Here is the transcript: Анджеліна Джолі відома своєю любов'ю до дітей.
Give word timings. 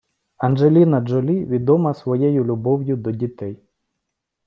Анджеліна 0.37 0.99
Джолі 1.01 1.45
відома 1.45 1.93
своєю 1.93 2.43
любов'ю 2.43 2.97
до 2.97 3.11
дітей. 3.11 3.59